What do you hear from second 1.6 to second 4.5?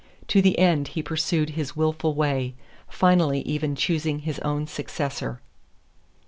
willful way, finally even choosing his